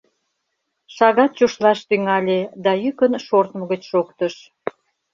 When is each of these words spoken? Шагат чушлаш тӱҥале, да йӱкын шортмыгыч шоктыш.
Шагат 0.95 1.31
чушлаш 1.37 1.79
тӱҥале, 1.87 2.39
да 2.63 2.71
йӱкын 2.83 3.13
шортмыгыч 3.25 3.81
шоктыш. 3.91 4.35